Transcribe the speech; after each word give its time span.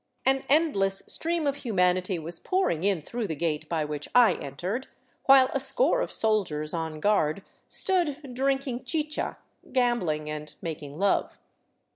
An 0.25 0.43
endless 0.49 1.03
stream 1.05 1.45
of 1.45 1.57
humanity 1.57 2.17
was 2.17 2.39
pouring 2.39 2.83
in 2.83 3.01
through 3.01 3.27
the 3.27 3.35
gate 3.35 3.69
by 3.69 3.85
which 3.85 4.09
I 4.15 4.33
entered, 4.33 4.87
while 5.27 5.51
a 5.53 5.59
score 5.59 6.01
of 6.01 6.11
soldiers 6.11 6.73
on 6.73 6.99
guard 6.99 7.43
stood 7.69 8.33
drinking 8.33 8.85
chicha, 8.85 9.37
gambling, 9.71 10.27
and 10.27 10.55
making 10.59 10.97
love. 10.97 11.37